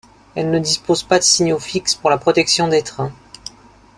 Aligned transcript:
Elle 0.33 0.49
ne 0.49 0.57
dispose 0.57 1.03
pas 1.03 1.19
de 1.19 1.23
signaux 1.23 1.59
fixes 1.59 1.93
pour 1.93 2.09
la 2.09 2.17
protection 2.17 2.67
des 2.67 2.81
trains. 2.81 3.11